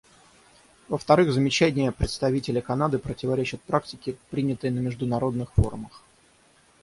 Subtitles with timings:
[0.87, 6.01] Во-вторых, замечания представителя Канады противоречат практике, принятой на международных форумах.